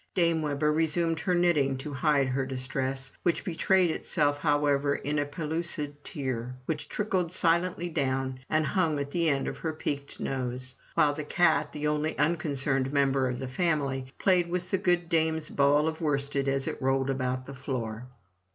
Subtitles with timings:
[0.15, 5.27] Dame Webber resumed her knitting to hide her distress, which betrayed itself however in a
[5.27, 10.73] pellucid tear, which trickled silently down, and hung at the end of her peaked nose;
[10.95, 15.51] while the cat, the only unconcerned member of the family, played with the good dame's
[15.51, 18.07] ball of worsted, as it rolled about the floor.